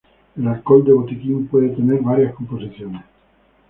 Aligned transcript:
El 0.35 0.47
alcohol 0.47 0.83
de 0.83 0.93
botiquín 0.93 1.45
puede 1.47 1.69
tener 1.69 2.01
varias 2.01 2.33
composiciones. 2.33 3.03